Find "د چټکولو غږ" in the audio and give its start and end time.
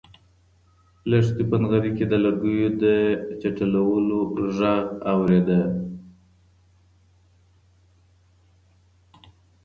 2.81-4.85